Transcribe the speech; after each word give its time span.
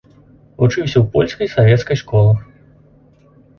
Вучыўся 0.61 0.97
ў 0.99 1.05
польскай 1.17 1.45
і 1.49 1.53
савецкай 1.57 2.01
школах. 2.03 2.39